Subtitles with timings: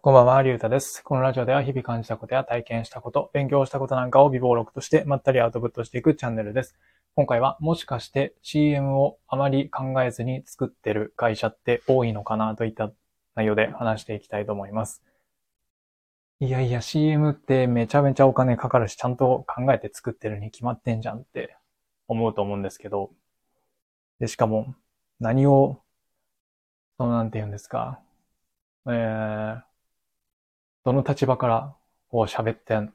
[0.00, 1.02] こんばんは、りゅうたです。
[1.02, 6.78] このラジオでは日々感じたことや体験したこと、勉強したことなんかを微暴録としてまったりアウトプットしていくチャンネルです。
[7.16, 12.92] 今回はもしかして CM をあまり考えずに作ってる会社って多いのかなといった
[13.34, 15.02] 内容で話していきたいと思います。
[16.38, 21.56] いやいや CM ってめちゃめちゃお金かかるし、ちゃんと考えて作ってるに決まってんじゃんって
[22.06, 23.10] 思うと思うんですけど、
[24.20, 24.76] で、しかも
[25.18, 25.82] 何を、
[26.98, 28.00] そのなんて言うんですか、
[28.86, 29.67] えー、
[30.88, 31.74] どの立場から
[32.08, 32.94] こう喋ってん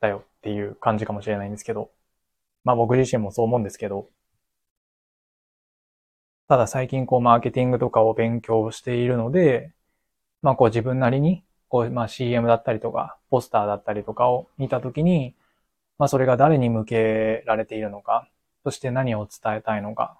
[0.00, 1.90] だよっていう感じかもしれないんですけど、
[2.64, 4.08] まあ僕自身もそう思うんですけど、
[6.48, 9.72] ただ最近こうマーケティングとかを勉強しているので、
[10.40, 15.34] まあこう自分なりに、こうまあ CM だったりとか、ポスターだったりとかを見たときに、
[15.98, 18.26] まあそれが誰に向けられているのか、
[18.64, 20.16] そして何を伝えたいのか、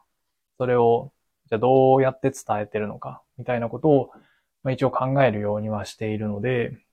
[0.59, 1.10] それを
[1.48, 4.10] じゃあどうやって伝えてるのか、みたいなことを、
[4.62, 6.84] まあ、一応考えるようにはしているので、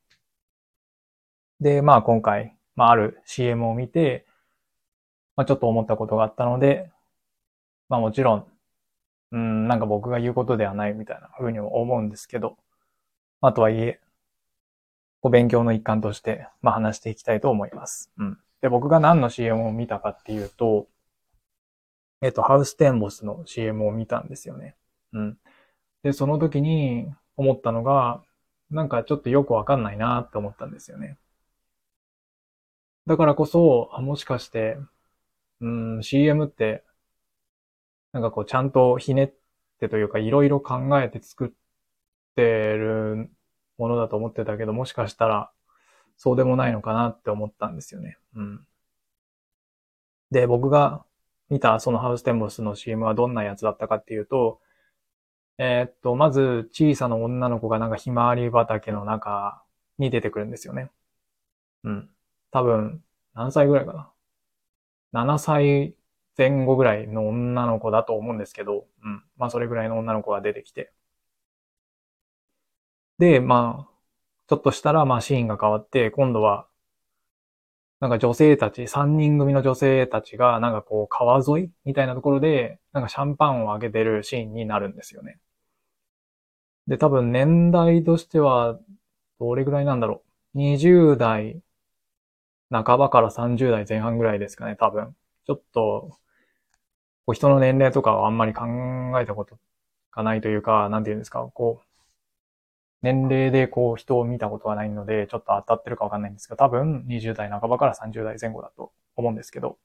[1.61, 4.25] で、まあ今回、まあある CM を見て、
[5.35, 6.91] まあちょっと思ったことがあったので、
[7.87, 8.47] まあもちろん、
[9.31, 12.57] うん、なんか僕が言うことではないみたいな風にも思うんですけど、
[13.41, 13.99] まあとはいえ、
[15.21, 18.11] こう勉強の一環として、まあ話していきたいと思います。
[18.17, 18.39] うん。
[18.61, 20.87] で、僕が何の CM を見たかっていうと、
[22.21, 24.75] えっと、ハウステンボスの CM を見たんですよね。
[25.13, 25.37] うん。
[26.03, 28.23] で、その時に思ったのが、
[28.71, 31.17] なんかちょっとよくわかんないなって思ったんですよね。
[33.07, 34.77] だからこそ、あもしかして、
[35.61, 36.83] うん、CM って、
[38.11, 39.33] なんかこう、ちゃんとひねっ
[39.79, 41.49] てというか、いろいろ考えて作っ
[42.35, 43.29] てる
[43.77, 45.51] ものだと思ってたけど、もしかしたら、
[46.17, 48.17] そうでもないのかなって思ったんですよね。
[48.35, 48.67] うん。
[50.31, 51.03] で、僕が
[51.49, 54.61] 見たそのハウステンボスの CM はどんなやつだったかっていうと、
[55.57, 59.63] えーっと、まず小さな女の子がなんかひまわり畑の中
[59.97, 60.91] に出てくるんですよね。
[61.83, 62.09] うん。
[62.51, 64.11] 多分、何歳ぐらいかな
[65.13, 65.95] ？7歳
[66.37, 69.23] 前後ぐらいの女の子だと思うんですけど、うん。
[69.37, 70.93] まあそれぐらいの女の子が出てきて。
[73.19, 73.91] で、まあ、
[74.47, 76.67] ちょっとしたらまあシーンが変わって、今度は、
[77.99, 85.39] なんか女性たち、3人組の女性たちが、なんかこう川沿いみたいなところで、なんかシャンパンをあげてるシーンになるんですよね。
[86.87, 88.79] で、多分年代としては、
[89.39, 90.23] どれぐらいなんだろ
[90.55, 91.61] う？20代
[92.71, 95.15] 半ばから30代前半ぐらいですかね、多分。
[95.45, 96.17] ちょっと、
[97.25, 98.65] こう人の年齢とかはあんまり考
[99.19, 99.57] えたこと
[100.11, 101.87] がないというか、なんていうんですか、こう、
[103.01, 109.77] 年齢でこう人を見たことはないので、ちょっと当たってるかわかんないんですけど、多分20代半ばから30代前後だと思うんですけど、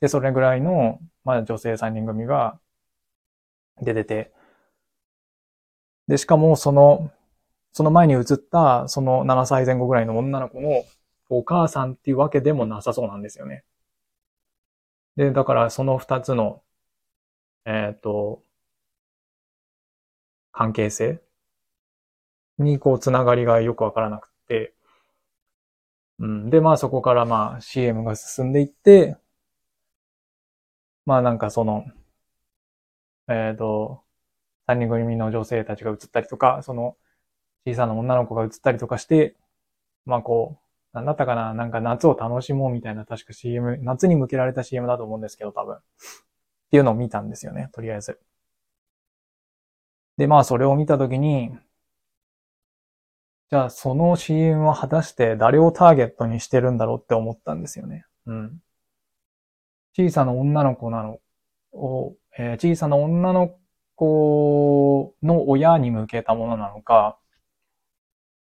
[0.00, 2.58] で、それぐらいの、まあ女性3人組が
[3.82, 4.32] 出てて、
[6.08, 7.10] で、しかもその、
[7.72, 10.84] その前に映った、その7歳前後ぐらいの女の子の
[11.30, 13.64] お母さんっていうわけでもなさそうなんですよね。
[15.16, 16.62] で、だからその二つの、
[17.64, 18.42] えっ、と、
[20.52, 21.20] 関係性
[22.58, 24.74] にこうつながりがよくわからなくて、
[26.18, 26.50] うん。
[26.50, 29.16] で、まあそこからまあ CM が進んでいって、
[31.04, 31.84] まあなんかその、
[33.28, 34.02] えっ、と、
[34.66, 36.96] 三人組の女性たちが映ったりとか、その
[37.66, 39.36] 小さな女の子が映ったりとかして、
[40.06, 41.54] まあこう、なんだったかな？
[41.54, 45.76] なんか夏を楽しもうみたいな確か CM、夏に向けられた CM だと思うんですけど、多分。
[45.76, 45.78] っ
[46.70, 48.20] ていうのを見たんですよね、とりあえず。
[50.16, 51.50] で、まあそれを見たときに、
[53.50, 58.04] じゃあその CM は果たして誰をターゲットにしてるんだろうって思ったんですよね。
[58.26, 58.62] うん。
[59.96, 61.18] 小さな女の子なの
[61.72, 63.56] を、えー小さな女の
[63.96, 67.18] 子の親に向けたものなのか、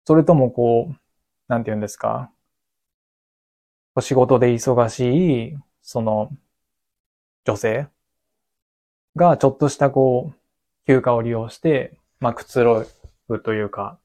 [0.06, 0.96] それともこう、
[1.48, 2.32] なんて言うんですか？
[3.96, 6.32] お仕事で忙しい、その、
[7.46, 7.88] 女性
[9.16, 10.38] がちょっとしたこう、
[10.88, 12.86] 休暇を利用して、まあ、くつろ
[13.28, 14.00] ぐというか、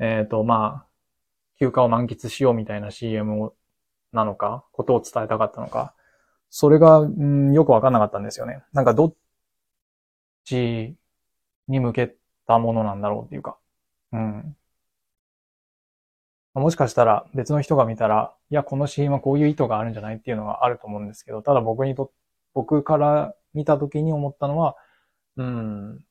[0.00, 0.86] えっ、と、まあ、
[1.58, 3.54] 休暇を満喫しようみたいな CM を
[4.12, 5.94] なのか、ことを伝えたかったのか、
[6.50, 8.62] それが、うん、よくわかんなかったんですよね。
[8.72, 9.14] なんかどっ
[10.44, 10.96] ち
[11.68, 12.14] に向け
[12.46, 13.56] たものなんだろうっていうか、
[14.12, 14.56] うん。
[16.54, 22.12] もしかしたら別の人が見たら、いや、この CM はこういう意図があるんじゃないっていうのがあると思うんですけど、ただ僕にと、
[22.54, 24.76] 僕から見た時に思ったのは、
[25.36, 26.04] うん、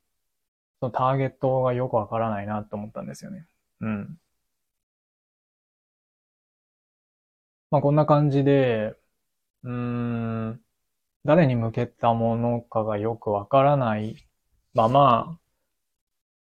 [0.79, 3.47] そのターゲットがよくわからないなって思ったんですよね。
[3.81, 4.17] うん。
[7.69, 8.95] まあこんな感じで、
[9.63, 10.61] うん、
[11.25, 14.27] 誰に向けたものかがよくわからない
[14.73, 15.39] まま、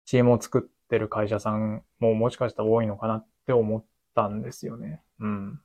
[0.05, 5.03] CM を作ってる会社さんももしかしたら多いのかなっって思ったんですよね。
[5.19, 5.61] うん。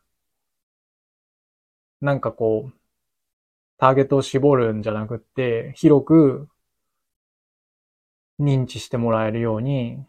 [2.01, 2.73] なんかこう、
[3.77, 6.49] ターゲットを絞るんじゃなくって、広く
[8.39, 10.03] 認知してもらえるように、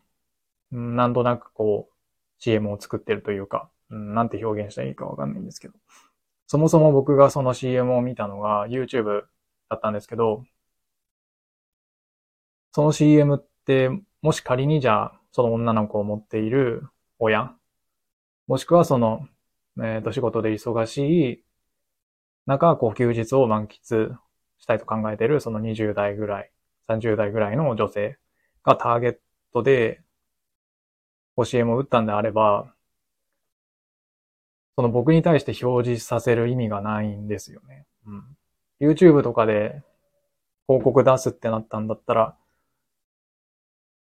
[0.71, 1.95] なんとなくこう、
[2.39, 5.75] CM を作ってるというか、うん、なんて表現したらいいかわかんないんですけど。
[6.47, 9.25] そもそも僕がその CM を見たのが YouTube
[9.69, 10.45] だったんですけど、
[12.73, 13.91] その CM って、
[14.23, 16.89] もし仮にじゃあ、その女の子を持っている
[17.19, 17.55] 親、
[18.47, 19.29] もしくはその、
[19.79, 20.99] えっ、ー、と、仕事で忙し
[21.33, 21.45] い
[22.47, 24.15] 中、こう、休日を満喫
[24.59, 26.53] したいと考えている、その20代ぐらい、
[26.89, 28.19] 30代ぐらいの女性
[28.63, 29.17] がターゲッ
[29.53, 30.03] トで、
[31.37, 32.73] 教えも打ったんであれば、
[34.77, 37.87] その僕に対して表示させる意味がないんですよね。
[38.07, 38.37] うん。
[38.81, 39.83] YouTube とかで
[40.67, 42.37] 広告出すってなったんだったら、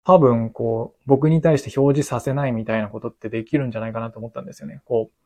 [0.05, 4.81] 多分、こう、僕に対して表示させないみたいなことってできるんじゃないかなと思ったんですよね。
[4.85, 5.17] こう、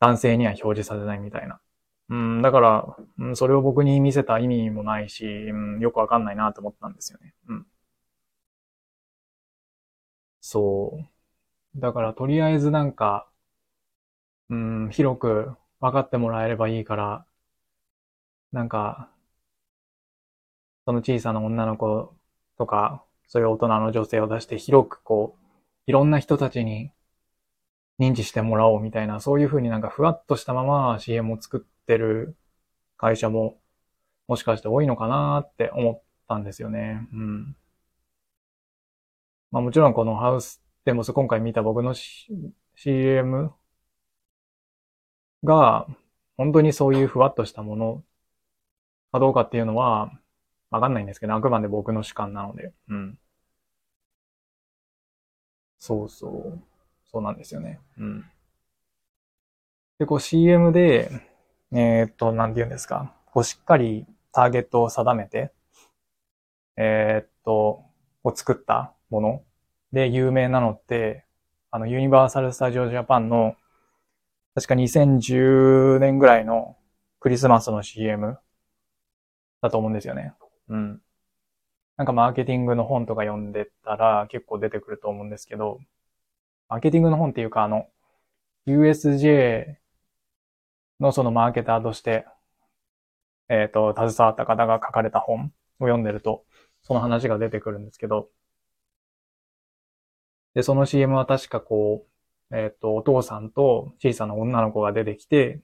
[0.00, 1.60] 男性には表示させないみたいな。
[2.10, 7.34] うん、だから、うん、それを僕に見せた意味もないし、うん、よくわかんないなと思ったんですよね。
[7.48, 7.66] うん。
[10.40, 10.98] そ
[11.76, 11.80] う。
[11.80, 13.28] だから、とりあえずなんか、
[14.50, 17.26] うん、広く分かってもらえればいいから、
[18.52, 19.10] なんか、
[20.84, 22.14] その小さな女の子
[22.58, 25.44] とか、そういう大人の女性を出して広くこう、
[25.86, 26.90] いろんな人たちに
[28.00, 32.36] 認知してもらおうみたいな、そういうふうになんかふわっとしたまま CM を作ってる
[32.96, 33.56] 会社も
[34.26, 37.06] もしかして多いのかなって思ったんですよね。
[37.12, 37.56] うん。
[39.52, 41.94] まあもちろんこのハウスでも今回見た僕の
[42.74, 43.52] CM
[45.44, 45.86] が
[46.36, 48.04] 本当にそういうふわっとしたもの
[49.12, 50.10] かどうかっていうのは
[50.70, 52.72] わかんないんですけど、あくまで僕の主観なので。
[52.88, 53.18] うん。
[55.80, 56.62] そうそう。
[57.10, 57.80] そうなんですよね。
[57.98, 58.24] うん。
[59.98, 61.10] で、こう CM で、
[61.72, 63.14] えー、っと、なんて言うんですか。
[63.26, 65.52] こうしっかりターゲットを定めて、
[66.76, 67.84] えー、っと、
[68.22, 69.42] を作ったもの
[69.92, 71.24] で有名なのって、
[71.70, 73.56] あの、ユニバーサル・スタジオ・ジャパンの、
[74.54, 76.76] 確か2010年ぐらいの
[77.20, 78.38] クリスマスの CM
[79.62, 80.34] だと思うんですよね。
[80.68, 81.02] うん。
[82.00, 85.80] なんかマーケティングの本とか読んでたら結構出てくると思うんですけど、
[86.68, 87.88] マーケティングの本っていうかあの、
[88.66, 89.76] USJ
[90.98, 92.26] のそのマーケターとして、
[93.50, 96.46] えっ、ー、と、携わった方が書かれた本を読んでると、
[96.82, 98.30] その話が出てくるんですけど、
[100.54, 102.06] で、その CM は確かこ
[102.50, 105.60] う、えっ、ー、と、お父さんと小さな女の子が出てきて、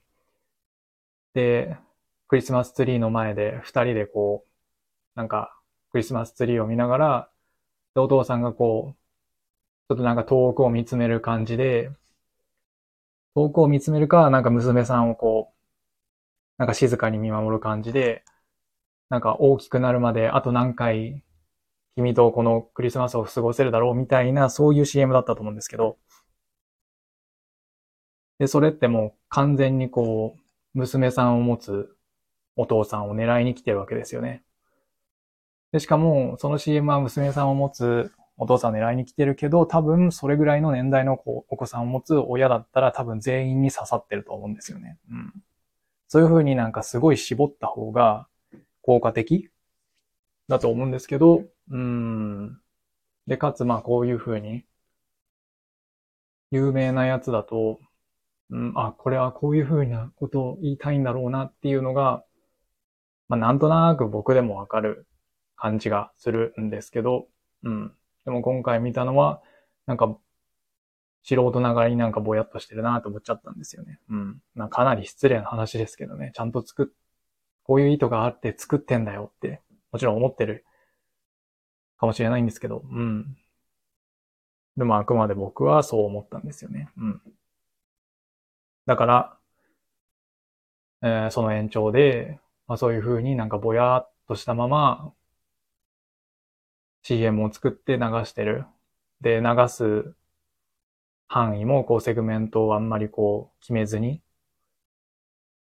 [1.35, 1.77] で、
[2.29, 4.51] クリスマスツリーの前で二人でこう、
[5.17, 5.57] なんか、
[5.97, 7.31] クリスマスツリーを見ながら、
[7.95, 8.97] お父さんがこう、
[9.89, 11.91] ちょっとなんか遠くを見つめる感じで、
[13.35, 15.57] 遠くを見つめるか、なんか娘さんをこう、
[16.59, 18.27] なんか静かに見守る感じで、
[19.09, 21.25] なんか大きくなるまであと何回
[21.97, 25.97] 君とこのクリスマスを過ごせるだろうみたいな、そういう CM だったと思うんですけど、
[28.39, 31.97] で、それってもう完全にこう、娘さんを持つ
[32.55, 34.46] お父さんを狙いに来てるわけですよね。
[35.73, 44.99] で、しかも、その CM は娘さんを持つお父さん狙いに来てるけど、多分それぐらいの年代の子お子さんを持つ親だったら多分全員に刺さってると思うんですよね。
[45.11, 45.33] うん。
[46.09, 48.29] そういう風になんかすごい絞った方が
[48.83, 49.51] 効果的？
[50.49, 52.61] だと思うんですけど、うん。
[53.27, 54.65] で、かつまあこういう風に
[56.53, 57.81] 有名なやつだと、
[58.51, 62.23] うん、あ、これはこういう風なことを言いたいんだろうなっていうのが、
[63.29, 65.09] まあなんとなく僕でもわかる
[65.57, 67.29] 感じがするんですけど、
[67.63, 67.93] うん。
[68.25, 69.43] でも今回見たのは、
[69.87, 70.17] なんか、
[71.23, 73.99] 素人ながらになんかぼやっとしてるなと思っちゃったんですよね。
[74.09, 74.43] うん。
[74.55, 76.31] まあ、かなり失礼な話ですけどね。
[76.35, 76.87] ちゃんと作っ、
[77.65, 79.61] こういう意図があって作ってんだよって、
[79.91, 80.65] もちろん思ってる
[81.99, 83.37] かもしれないんですけど、うん。
[84.77, 86.91] でもあくまで僕はそう思ったんですよね。
[86.99, 87.23] うん。
[88.87, 89.39] だから、
[91.03, 95.13] えー、その延長で、まあ、そういう風になんかぼやっとしたまま、
[97.07, 98.65] CM を作って流してる。
[99.21, 100.13] で、流す
[101.29, 104.23] 範囲も、こう、セグメントをあんまりこう、決めずに、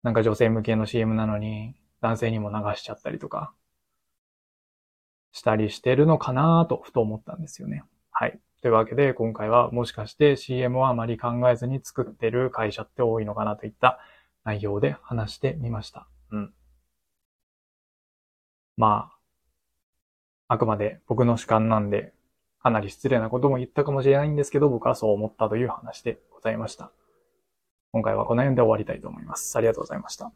[0.04, 3.52] なんか女性向けの CM なのに、男性にも流しちゃったりとか、
[5.32, 7.82] したりしてるのかなと、ふと思ったんですよね。
[8.12, 8.38] はい。
[8.62, 13.98] というわけで、今回はもしかして CM をあまり考えずに作ってる会社って多いのかなといった
[14.44, 16.06] 内容で話してみました。
[16.30, 16.54] うん。
[18.76, 19.13] まあ、
[20.48, 22.12] あくまで僕の主観なんで
[22.62, 26.90] かなり失礼なことも言ったかもしれないんですけど、僕はそう思ったという話でございました。
[27.92, 29.56] 今回はこの辺で終わりたいと思います。
[29.56, 30.32] ありがとうございました。